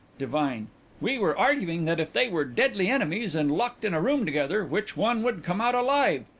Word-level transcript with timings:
DIVINE: 0.17 0.65
We 0.99 1.19
were 1.19 1.37
arguing 1.37 1.85
that 1.85 1.99
if 1.99 2.11
they 2.11 2.27
were 2.27 2.43
deadly 2.43 2.87
enemies 2.89 3.35
and 3.35 3.51
locked 3.51 3.85
in 3.85 3.93
a 3.93 4.01
room 4.01 4.25
together 4.25 4.65
which 4.65 4.97
one 4.97 5.21
would 5.21 5.43
come 5.43 5.61
out 5.61 5.75
alive. 5.75 6.25